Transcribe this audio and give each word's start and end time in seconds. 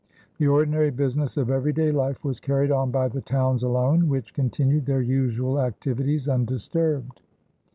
The 0.39 0.47
ordinary 0.47 0.89
business 0.89 1.37
of 1.37 1.51
everyday 1.51 1.91
life 1.91 2.23
was 2.23 2.39
carried 2.39 2.71
on 2.71 2.89
by 2.89 3.07
the 3.07 3.21
towns 3.21 3.61
alone, 3.61 4.09
which 4.09 4.33
continued 4.33 4.87
their 4.87 5.03
usual 5.03 5.59
activities 5.61 6.27
undisturbed. 6.27 7.21